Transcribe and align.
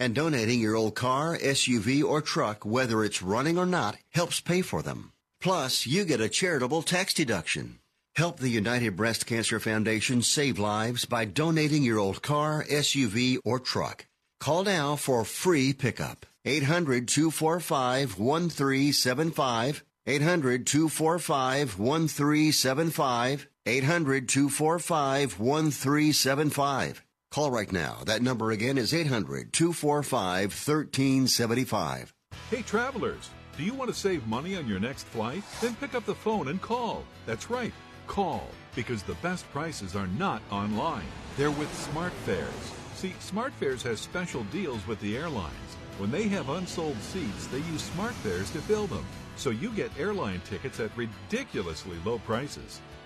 And 0.00 0.14
donating 0.14 0.60
your 0.60 0.76
old 0.76 0.94
car, 0.94 1.36
SUV, 1.36 2.02
or 2.02 2.22
truck, 2.22 2.64
whether 2.64 3.04
it's 3.04 3.20
running 3.20 3.58
or 3.58 3.66
not, 3.66 3.98
helps 4.14 4.40
pay 4.40 4.62
for 4.62 4.80
them. 4.80 5.12
Plus, 5.42 5.86
you 5.86 6.06
get 6.06 6.22
a 6.22 6.28
charitable 6.30 6.80
tax 6.80 7.12
deduction. 7.12 7.80
Help 8.16 8.38
the 8.38 8.48
United 8.48 8.96
Breast 8.96 9.26
Cancer 9.26 9.60
Foundation 9.60 10.22
save 10.22 10.58
lives 10.58 11.04
by 11.04 11.26
donating 11.26 11.82
your 11.82 11.98
old 11.98 12.22
car, 12.22 12.64
SUV, 12.64 13.40
or 13.44 13.60
truck. 13.60 14.06
Call 14.40 14.64
now 14.64 14.96
for 14.96 15.22
free 15.22 15.74
pickup. 15.74 16.24
800 16.46 17.06
245 17.06 18.18
1375. 18.18 19.84
800 20.06 20.66
245 20.66 21.78
1375. 21.78 23.48
800 23.66 24.28
245 24.28 25.38
1375. 25.38 27.04
Call 27.30 27.52
right 27.52 27.70
now. 27.70 27.98
That 28.06 28.22
number 28.22 28.50
again 28.50 28.76
is 28.76 28.92
800 28.92 29.52
245 29.52 30.50
1375. 30.50 32.12
Hey, 32.50 32.62
travelers, 32.62 33.30
do 33.56 33.62
you 33.62 33.72
want 33.72 33.88
to 33.88 33.96
save 33.96 34.26
money 34.26 34.56
on 34.56 34.66
your 34.66 34.80
next 34.80 35.04
flight? 35.06 35.44
Then 35.60 35.76
pick 35.76 35.94
up 35.94 36.04
the 36.06 36.14
phone 36.14 36.48
and 36.48 36.60
call. 36.60 37.04
That's 37.26 37.48
right, 37.48 37.72
call, 38.08 38.48
because 38.74 39.04
the 39.04 39.14
best 39.22 39.48
prices 39.52 39.94
are 39.94 40.08
not 40.08 40.42
online. 40.50 41.06
They're 41.36 41.52
with 41.52 41.70
SmartFares. 41.94 42.96
See, 42.96 43.14
SmartFares 43.20 43.82
has 43.82 44.00
special 44.00 44.42
deals 44.44 44.84
with 44.88 44.98
the 44.98 45.16
airlines. 45.16 45.76
When 45.98 46.10
they 46.10 46.26
have 46.28 46.48
unsold 46.48 47.00
seats, 47.00 47.46
they 47.46 47.58
use 47.58 47.88
SmartFares 47.90 48.52
to 48.54 48.60
fill 48.60 48.88
them. 48.88 49.06
So 49.36 49.50
you 49.50 49.70
get 49.70 49.92
airline 49.96 50.40
tickets 50.40 50.80
at 50.80 50.96
ridiculously 50.96 51.96
low 52.04 52.18
prices. 52.18 52.80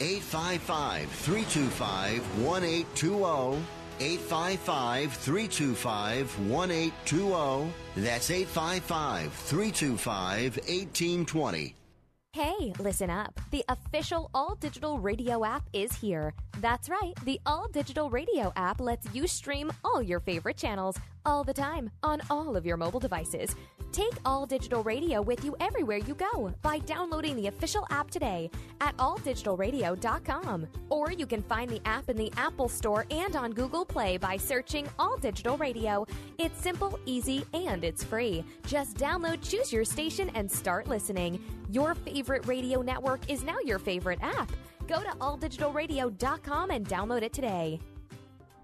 855 0.00 1.10
325 1.10 2.44
1820. 2.44 3.64
855 4.00 5.12
325 5.12 6.38
1820. 6.50 7.72
That's 7.96 8.30
855 8.30 9.32
325 9.32 10.56
1820. 10.56 11.74
Hey, 12.34 12.72
listen 12.78 13.10
up. 13.10 13.40
The 13.50 13.64
official 13.68 14.30
all 14.34 14.54
digital 14.60 14.98
radio 15.00 15.44
app 15.44 15.64
is 15.72 15.92
here. 15.92 16.34
That's 16.60 16.88
right, 16.88 17.14
the 17.24 17.40
all 17.46 17.66
digital 17.72 18.10
radio 18.10 18.52
app 18.54 18.80
lets 18.80 19.12
you 19.12 19.26
stream 19.26 19.72
all 19.82 20.00
your 20.02 20.20
favorite 20.20 20.56
channels 20.56 20.96
all 21.26 21.42
the 21.42 21.54
time 21.54 21.90
on 22.02 22.20
all 22.30 22.56
of 22.56 22.64
your 22.64 22.76
mobile 22.76 23.00
devices. 23.00 23.56
Take 23.92 24.14
All 24.24 24.46
Digital 24.46 24.82
Radio 24.82 25.22
with 25.22 25.44
you 25.44 25.56
everywhere 25.60 25.98
you 25.98 26.14
go 26.14 26.52
by 26.62 26.78
downloading 26.80 27.36
the 27.36 27.46
official 27.46 27.86
app 27.90 28.10
today 28.10 28.50
at 28.80 28.96
alldigitalradio.com. 28.98 30.66
Or 30.88 31.12
you 31.12 31.26
can 31.26 31.42
find 31.42 31.70
the 31.70 31.80
app 31.86 32.08
in 32.08 32.16
the 32.16 32.32
Apple 32.36 32.68
Store 32.68 33.06
and 33.10 33.34
on 33.36 33.52
Google 33.52 33.84
Play 33.84 34.16
by 34.16 34.36
searching 34.36 34.88
All 34.98 35.16
Digital 35.16 35.56
Radio. 35.56 36.06
It's 36.38 36.60
simple, 36.60 36.98
easy, 37.06 37.44
and 37.54 37.82
it's 37.84 38.04
free. 38.04 38.44
Just 38.66 38.96
download, 38.96 39.42
choose 39.42 39.72
your 39.72 39.84
station, 39.84 40.30
and 40.34 40.50
start 40.50 40.86
listening. 40.86 41.42
Your 41.70 41.94
favorite 41.94 42.46
radio 42.46 42.82
network 42.82 43.20
is 43.30 43.42
now 43.42 43.58
your 43.64 43.78
favorite 43.78 44.20
app. 44.22 44.50
Go 44.86 45.02
to 45.02 45.10
alldigitalradio.com 45.18 46.70
and 46.70 46.86
download 46.88 47.22
it 47.22 47.32
today. 47.32 47.80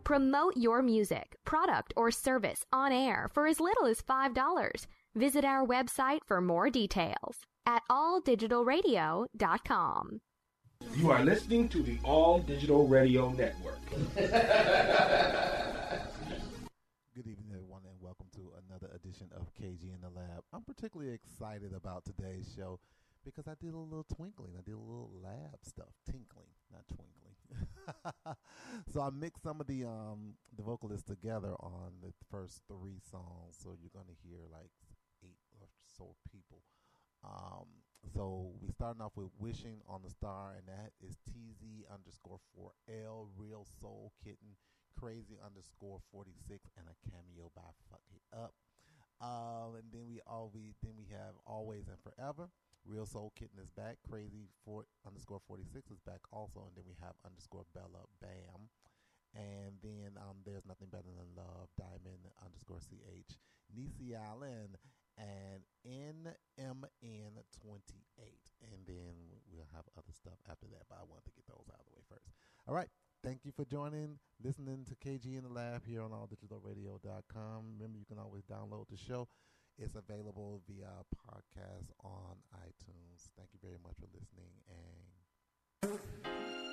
Promote 0.05 0.55
your 0.57 0.83
music, 0.83 1.37
product, 1.47 1.95
or 1.97 2.11
service 2.11 2.67
on 2.73 2.93
air 2.93 3.31
for 3.33 3.47
as 3.47 3.59
little 3.59 3.87
as 3.87 4.03
$5. 4.03 4.87
Visit 5.17 5.45
our 5.45 5.65
website 5.65 6.25
for 6.27 6.41
more 6.41 6.71
details 6.71 7.47
at 7.65 7.85
alldigitalradio.com. 7.89 10.21
You 10.97 11.13
are 11.13 11.23
listening 11.23 11.69
to 11.69 11.85
the 11.85 12.01
All 12.03 12.41
Digital 12.41 12.89
Radio 12.89 13.31
Network. 13.31 13.79
Good 13.87 14.01
evening, 17.29 17.53
everyone, 17.53 17.83
and 17.85 17.95
welcome 18.01 18.27
to 18.35 18.55
another 18.69 18.89
edition 18.93 19.31
of 19.37 19.55
KG 19.55 19.95
in 19.95 20.01
the 20.03 20.11
Lab. 20.11 20.43
I'm 20.53 20.65
particularly 20.65 21.13
excited 21.13 21.73
about 21.73 22.05
today's 22.05 22.53
show 22.57 22.81
because 23.25 23.47
I 23.47 23.55
did 23.61 23.73
a 23.73 23.79
little 23.79 24.03
twinkling. 24.17 24.55
I 24.59 24.63
did 24.63 24.75
a 24.75 24.79
little 24.79 25.13
lab 25.23 25.61
stuff, 25.63 25.95
tinkling, 26.05 26.49
not 26.73 26.89
twinkling. 26.89 27.37
so 28.93 29.01
I 29.01 29.11
mixed 29.11 29.45
some 29.45 29.61
of 29.61 29.69
the 29.69 29.85
um 29.85 30.35
the 30.57 30.65
vocalists 30.65 31.07
together 31.07 31.55
on 31.61 31.93
the 32.03 32.13
first 32.33 32.63
three 32.67 32.99
songs. 33.09 33.59
So 33.63 33.77
you're 33.81 33.93
gonna 33.95 34.17
hear 34.25 34.41
like 34.51 34.73
eight 35.94 36.05
or 36.05 36.15
so 36.15 36.31
people. 36.32 36.63
Um, 37.24 37.66
so 38.13 38.53
we 38.60 38.71
starting 38.71 39.01
off 39.01 39.13
with 39.16 39.30
"Wishing 39.39 39.80
on 39.89 40.03
the 40.03 40.10
Star," 40.10 40.54
and 40.57 40.66
that 40.69 40.92
is 41.01 41.16
TZ 41.24 41.84
underscore 41.92 42.41
four 42.54 42.72
L 42.89 43.28
Real 43.36 43.66
Soul 43.80 44.13
Kitten 44.22 44.57
Crazy 44.98 45.39
underscore 45.45 46.01
forty 46.13 46.34
six 46.47 46.69
and 46.77 46.86
a 46.89 46.97
cameo 47.10 47.51
by 47.54 47.66
Fuck 47.91 48.03
It 48.15 48.22
Up. 48.36 48.54
Um, 49.21 49.77
and 49.77 49.89
then 49.92 50.07
we 50.07 50.21
all 50.27 50.51
we 50.53 50.74
then 50.83 50.92
we 50.97 51.07
have 51.10 51.34
Always 51.47 51.89
and 51.89 51.98
Forever. 52.03 52.51
Real 52.86 53.07
Soul 53.07 53.33
Kitten 53.39 53.59
is 53.63 53.71
back. 53.71 53.97
Crazy 54.09 54.48
four 54.65 54.86
underscore 55.07 55.41
forty 55.48 55.65
six 55.65 55.91
is 55.91 56.01
back 56.07 56.21
also, 56.33 56.69
and 56.69 56.77
then 56.77 56.84
we 56.86 56.95
have 57.01 57.15
underscore 57.24 57.65
Bella 57.74 58.04
Bam. 58.21 58.69
And 59.34 59.74
then 59.83 60.15
um, 60.15 60.47
there's 60.47 60.65
nothing 60.69 60.89
better 60.92 61.10
than 61.10 61.34
love. 61.34 61.66
Diamond 61.77 62.30
underscore 62.39 62.78
ch. 62.78 63.34
Nisi 63.74 64.15
Allen 64.15 64.77
and 65.19 65.63
NMN28. 65.87 66.34
And 68.63 68.81
then 68.87 69.15
we'll 69.51 69.69
have 69.75 69.84
other 69.97 70.13
stuff 70.13 70.39
after 70.51 70.66
that, 70.69 70.87
but 70.89 70.99
I 70.99 71.05
wanted 71.09 71.25
to 71.27 71.33
get 71.37 71.47
those 71.47 71.69
out 71.71 71.81
of 71.81 71.87
the 71.87 71.95
way 71.95 72.03
first. 72.09 72.28
All 72.69 72.75
right. 72.75 72.89
Thank 73.22 73.45
you 73.45 73.53
for 73.53 73.65
joining, 73.65 74.19
listening 74.43 74.84
to 74.84 74.95
KG 74.97 75.39
in 75.39 75.45
the 75.45 75.49
Lab 75.49 75.87
here 75.87 76.03
on 76.03 76.11
alldigitalradio.com. 76.11 77.65
Remember, 77.78 77.99
you 77.99 78.05
can 78.05 78.19
always 78.19 78.45
download 78.45 78.89
the 78.91 78.99
show. 78.99 79.28
It's 79.78 79.95
available 79.95 80.61
via 80.69 81.03
podcast 81.17 81.89
on 82.05 82.37
iTunes. 82.55 83.31
Thank 83.37 83.49
you 83.55 83.60
very 83.63 83.78
much 83.83 83.97
for 83.99 84.07
listening. 84.13 84.53
And 84.69 85.99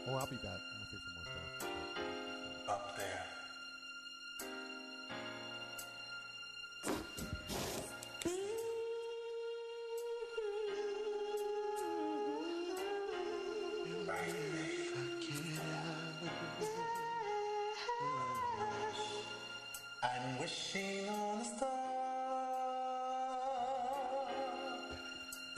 oh, 0.10 0.18
I'll 0.18 0.28
be 0.28 0.36
back. 0.36 0.60
I'm 0.60 0.78
gonna 0.78 0.92
say 0.92 0.98
some 1.06 1.14
more 1.16 1.26
stuff. 1.32 2.70
Up 2.70 2.98
there. 2.98 3.41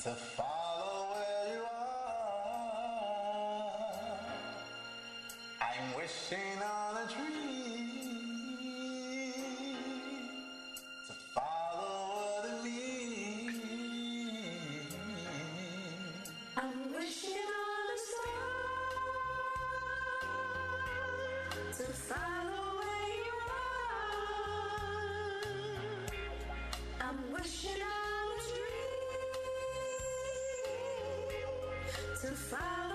To 0.03 0.09
follow 0.09 1.07
where 1.13 1.55
you 1.55 1.63
are. 1.63 1.69
I'm 5.61 5.95
wishing 5.95 6.61
on 6.61 6.97
a 6.97 7.07
dream 7.07 7.89
to 11.07 11.13
follow 11.33 11.95
what 12.11 12.43
it 12.49 12.57
means. 12.65 13.63
I'm 16.57 16.91
wishing 16.93 17.47
on 17.63 17.85
a 17.95 17.97
star 18.09 18.51
to 21.77 21.85
follow 21.93 22.65
where 22.81 23.13
you 23.23 23.37
are. 23.55 25.47
I'm 27.07 27.19
wishing 27.31 27.82
to 32.23 32.31
follow. 32.31 32.92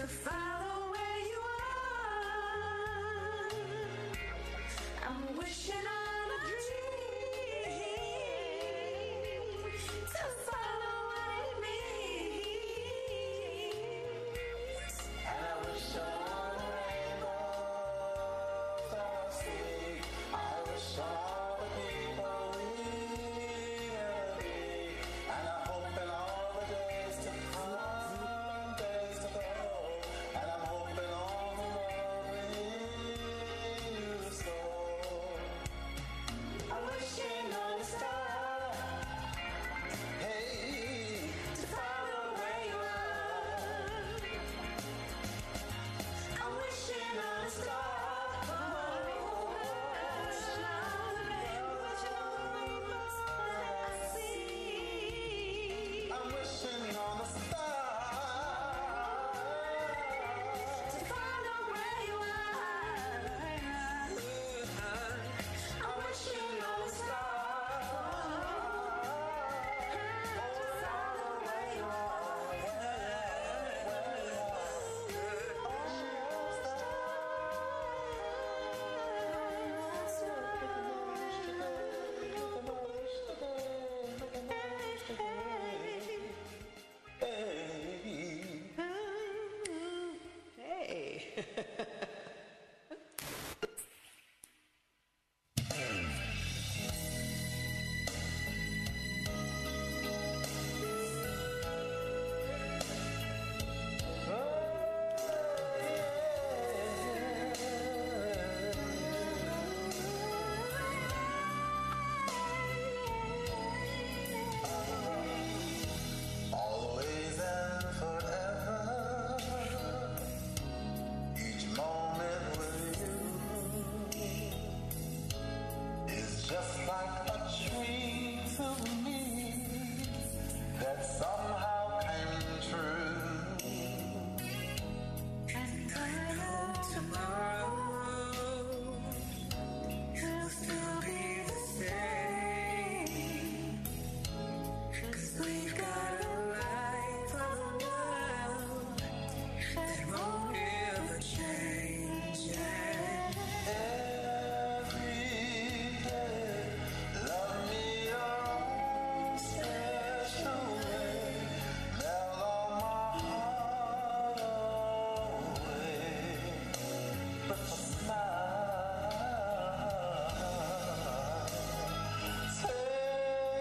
To 0.00 0.06
follow 0.06 0.69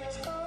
Bye. 0.09 0.38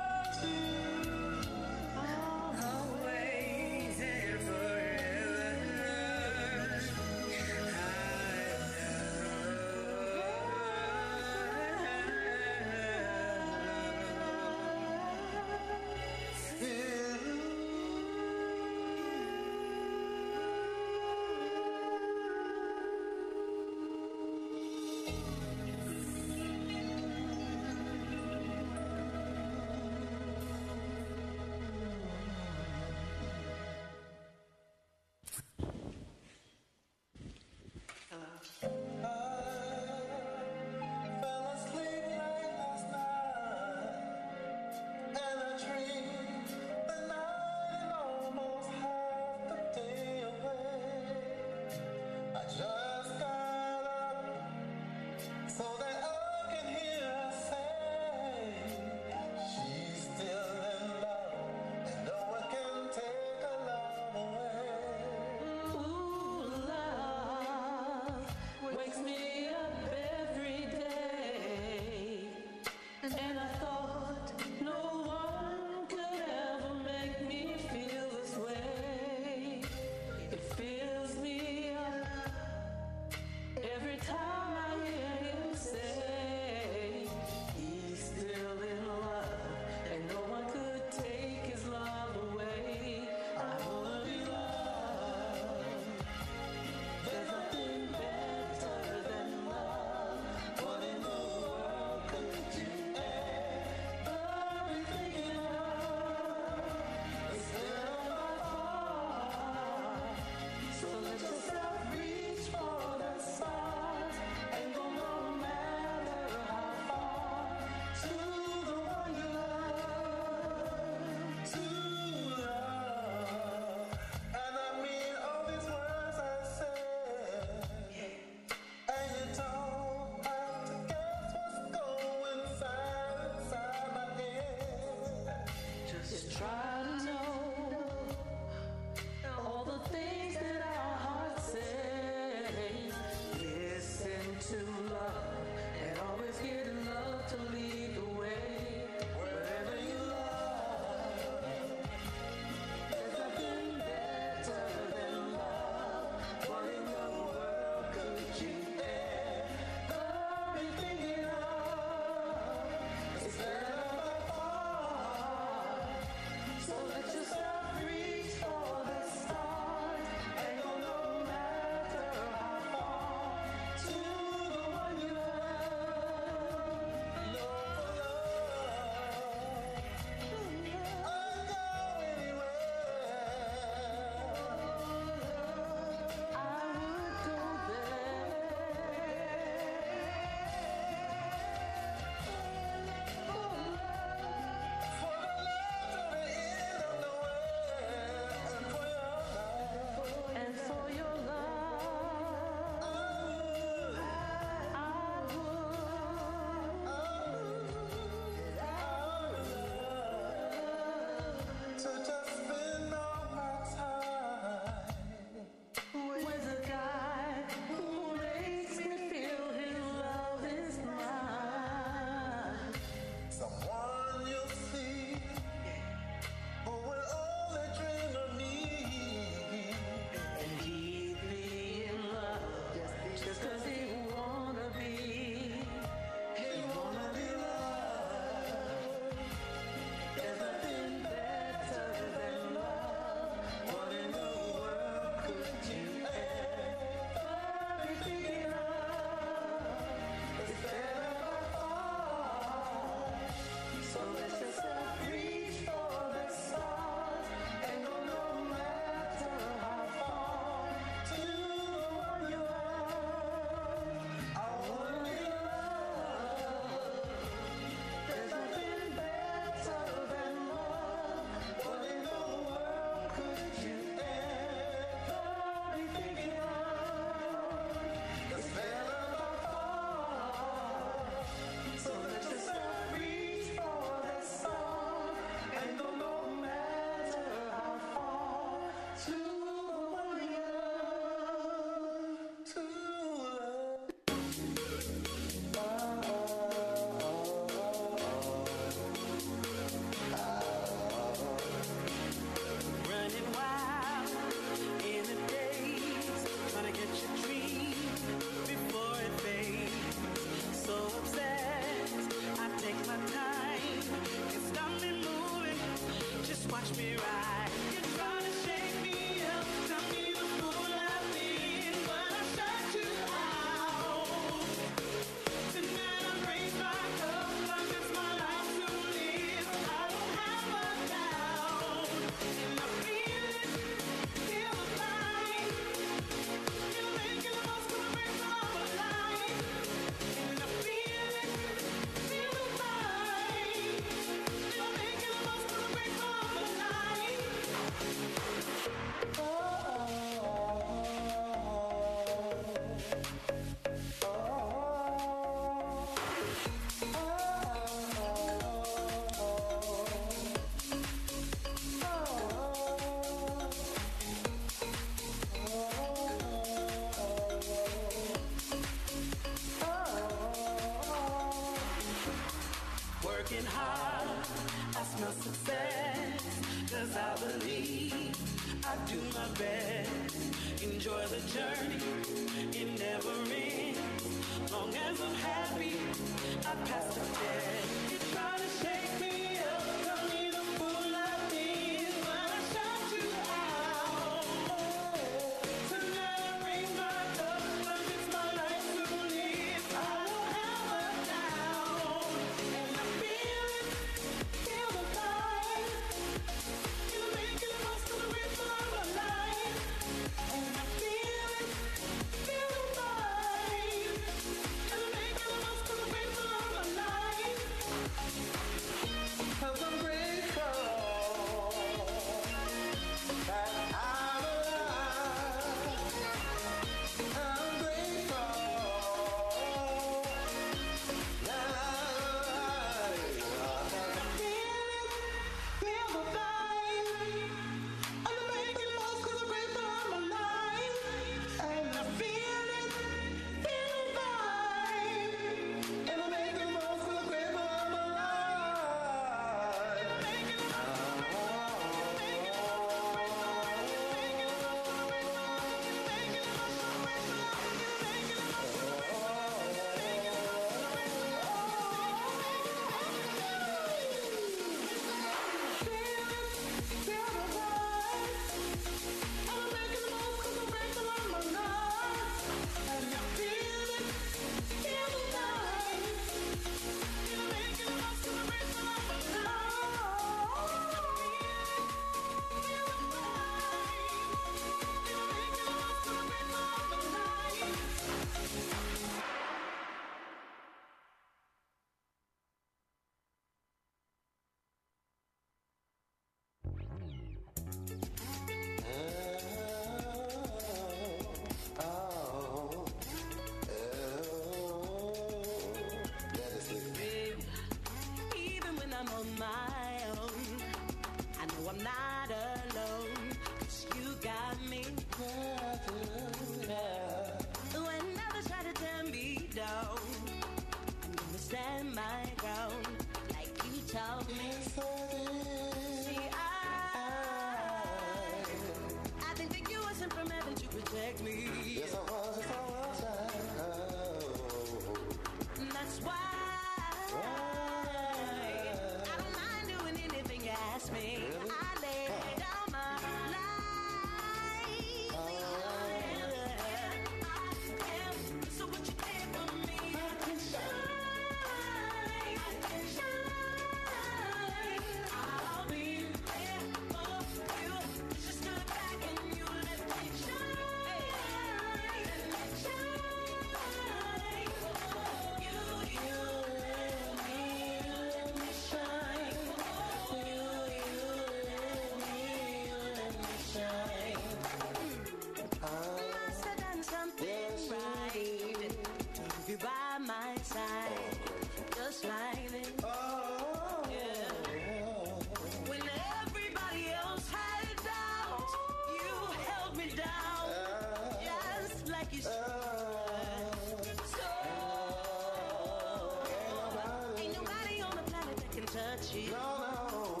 No, 598.80 600.00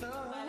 no. 0.00 0.26
no. 0.34 0.45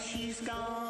she's 0.00 0.40
gone. 0.40 0.87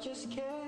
just 0.00 0.30
can't 0.30 0.59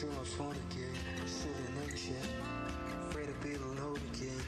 soon 0.00 0.10
I'm 0.18 0.24
phone 0.24 0.56
again. 0.70 0.94
Shooting 1.26 1.74
that 1.76 1.98
shit. 1.98 2.16
Afraid 3.10 3.28
of 3.28 3.38
being 3.42 3.56
alone 3.56 3.98
again. 4.14 4.40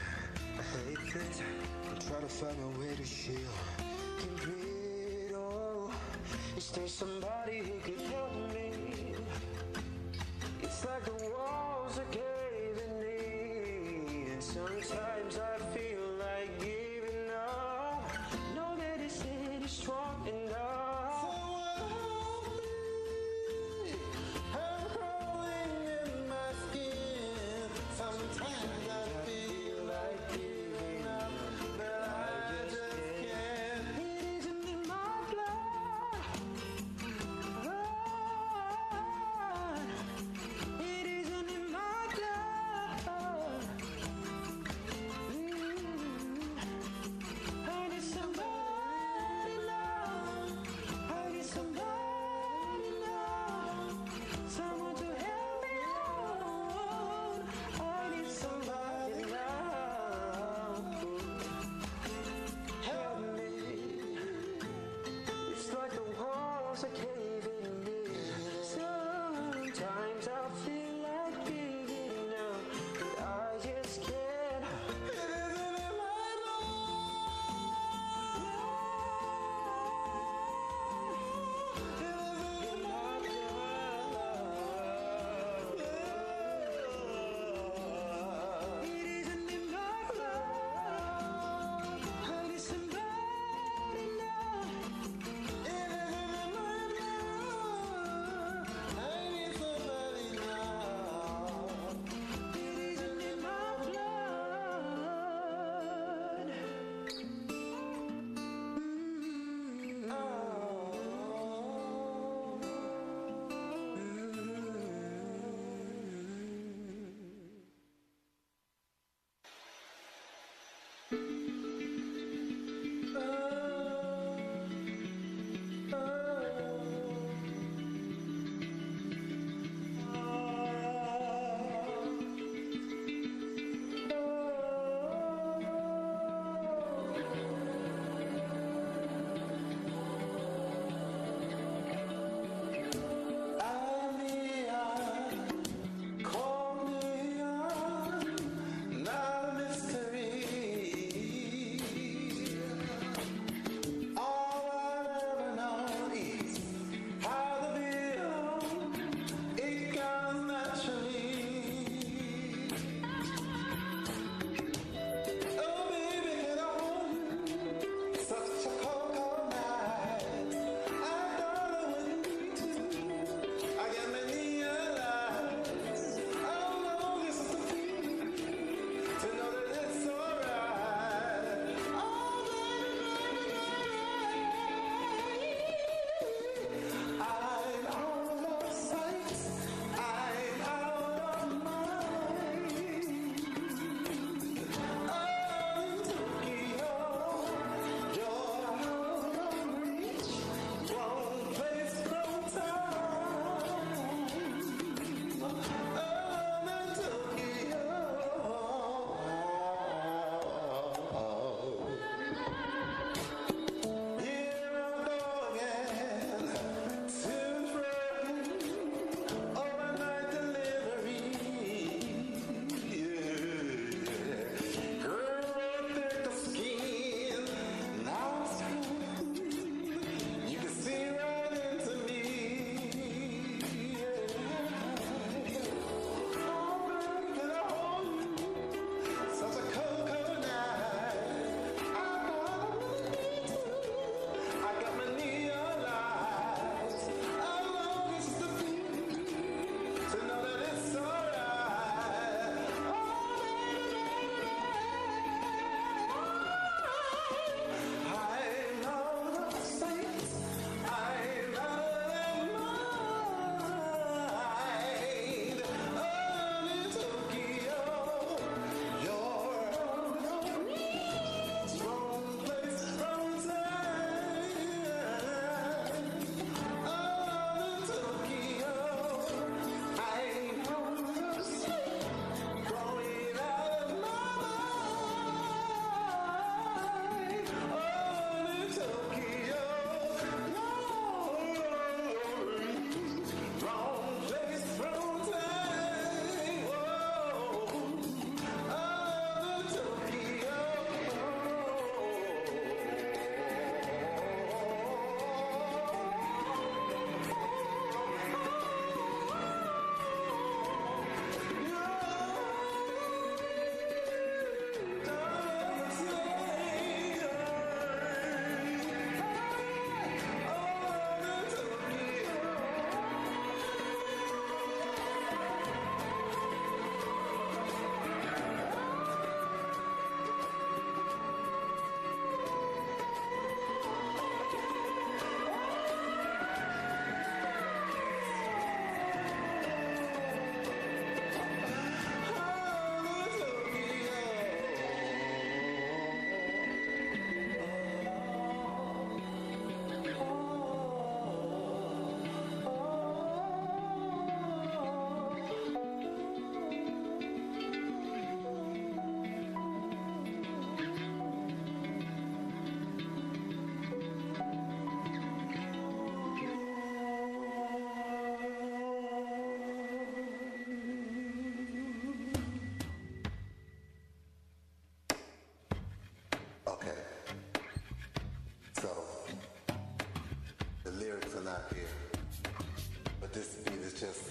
I 0.57 0.89
hate 0.89 1.13
this. 1.13 1.41
I'm 1.91 1.99
trying 1.99 2.21
to 2.21 2.27
find 2.27 2.57
a 2.59 2.79
way 2.79 2.95
to 2.95 3.05
shield. 3.05 3.37
Can 4.17 4.35
breathe. 4.37 5.35
Oh, 5.35 5.91
Is 6.57 6.71
there 6.71 6.87
somebody 6.87 7.59
who 7.59 7.77
can 7.85 7.99
help 8.05 8.33
me? 8.51 9.13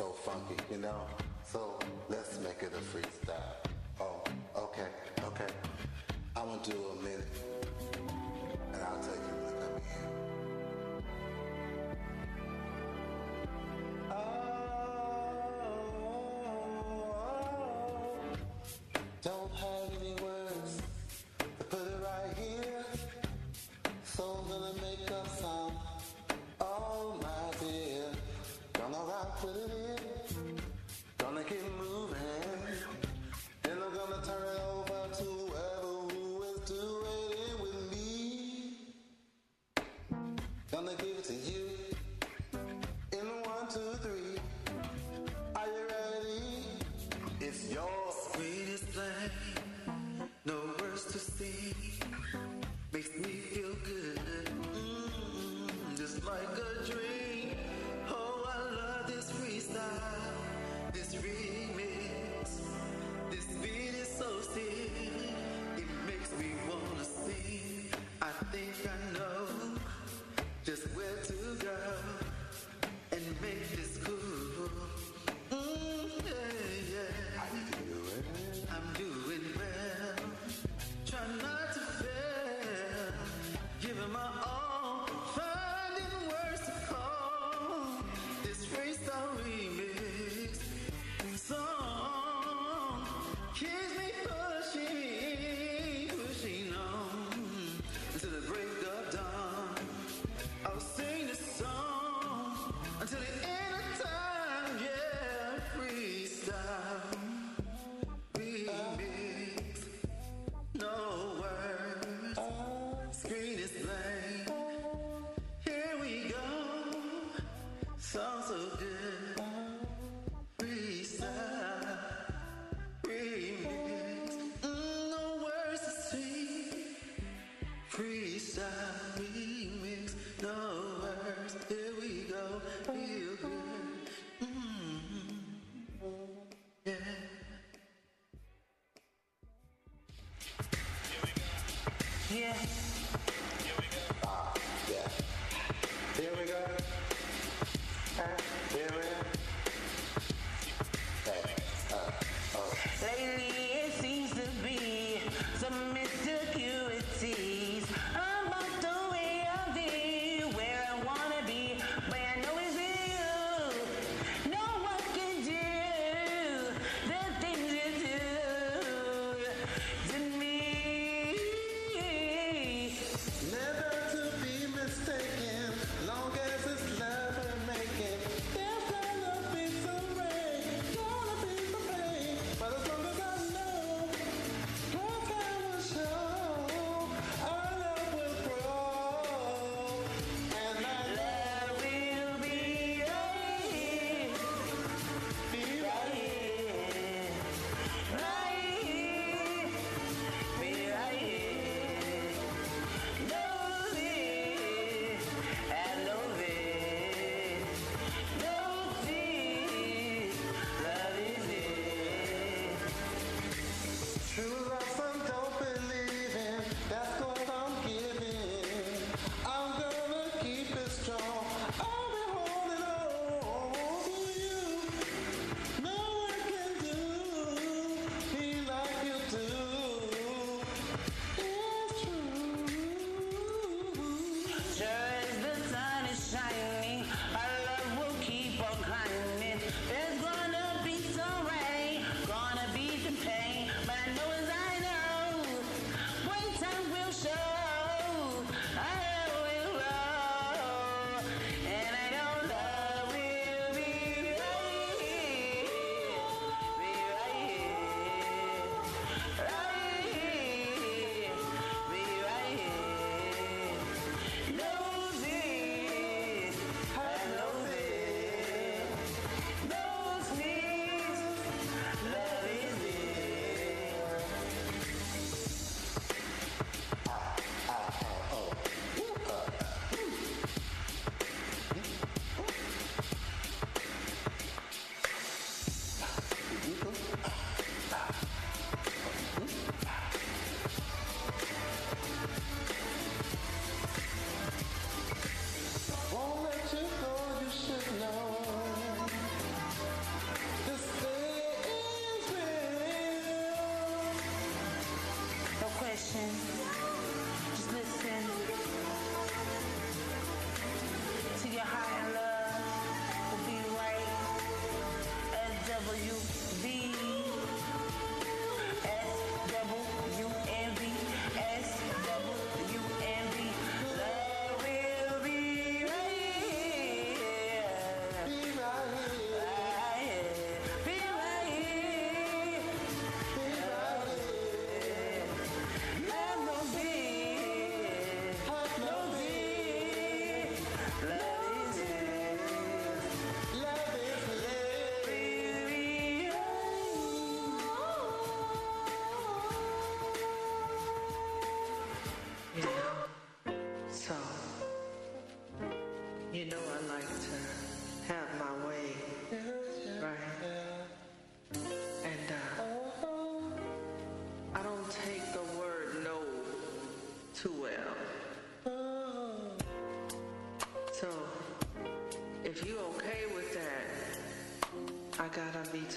so 0.03 0.09
funky, 0.09 0.57
you 0.69 0.79
know? 0.79 1.01
So 1.45 1.79
let's 2.09 2.41
make 2.41 2.61
it 2.67 2.73
a 2.75 2.83
freestyle. 2.91 3.55
Oh, 4.01 4.25
okay, 4.57 4.89
okay. 5.29 5.53
I 6.35 6.43
wanna 6.43 6.61
do 6.65 6.77
a 6.95 6.97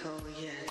Oh, 0.03 0.09
yeah. 0.41 0.64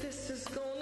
This 0.00 0.30
is 0.30 0.44
going 0.46 0.77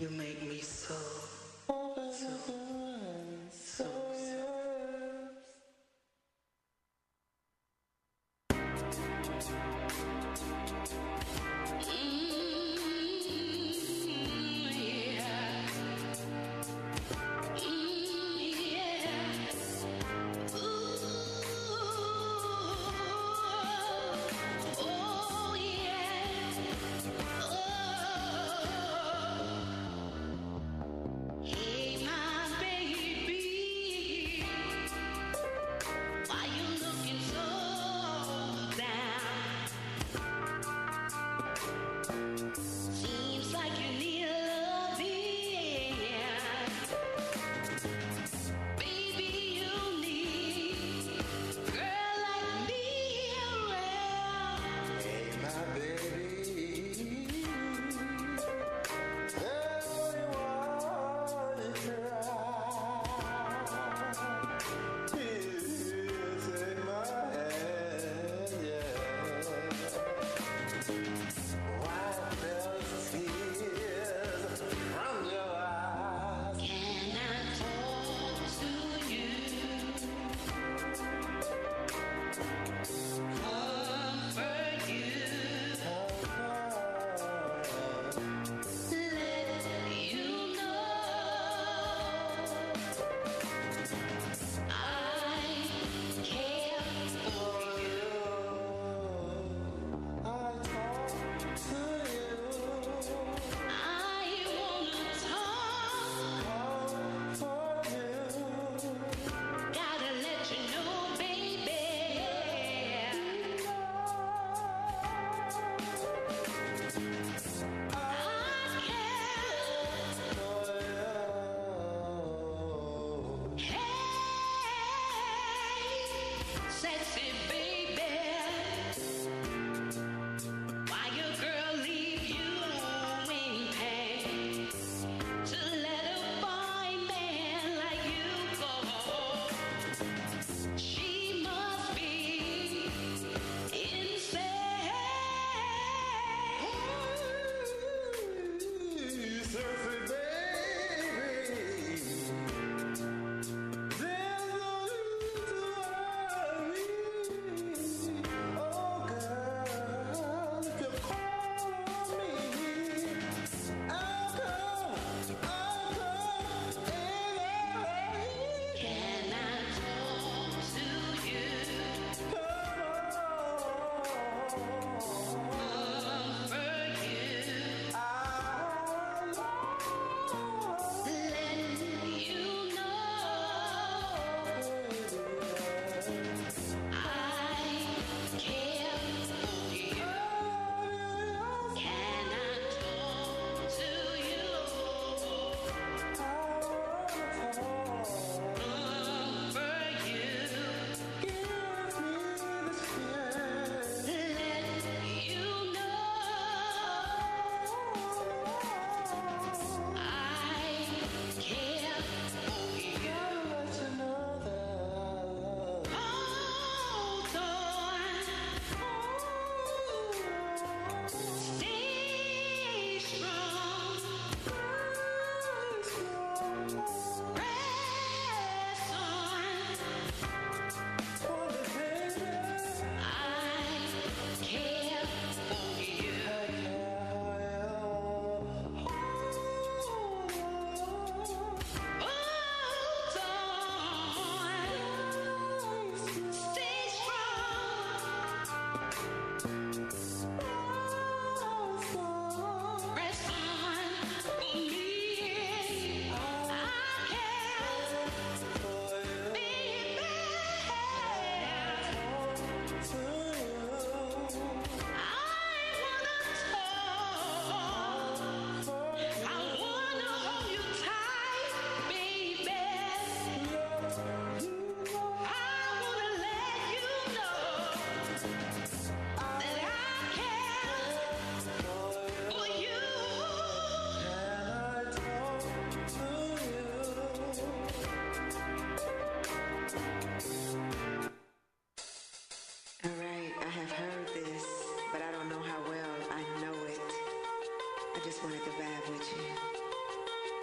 You 0.00 0.08
make 0.10 0.40
me 0.48 0.60
so, 0.60 0.94
so 1.66 2.57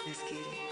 Let's 0.06 0.22
get 0.30 0.34
it. 0.34 0.65